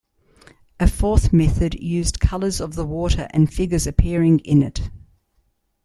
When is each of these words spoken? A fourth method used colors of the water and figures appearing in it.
A 0.79 0.87
fourth 0.89 1.31
method 1.31 1.75
used 1.75 2.19
colors 2.19 2.59
of 2.59 2.73
the 2.73 2.87
water 2.87 3.27
and 3.29 3.53
figures 3.53 3.85
appearing 3.85 4.39
in 4.39 4.63
it. 4.63 4.89